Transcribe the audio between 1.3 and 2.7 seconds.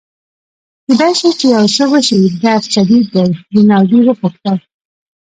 چي یو څه وشي، درد